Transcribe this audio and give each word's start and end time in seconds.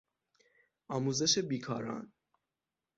آموزش 0.87 1.39
بیکاران 1.39 2.13